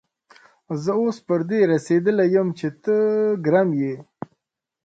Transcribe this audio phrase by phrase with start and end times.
[0.83, 2.95] زه اوس پر دې رسېدلی يم چې ته
[3.45, 3.95] ګرم يې.